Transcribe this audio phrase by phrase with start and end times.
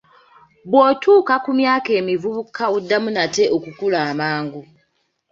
[0.69, 4.61] Bw'otuuka ku myaka emivubuka oddamu nate okukula amangu.